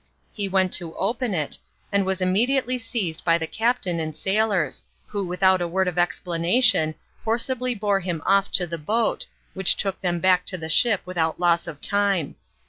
[0.33, 1.59] He went to open it,
[1.91, 6.95] and was immediately seized by the captain and sailors, who without a word of explanation
[7.19, 11.39] forcibly bore him off to the boat, which took them back to the ship without
[11.39, 12.33] loss of time.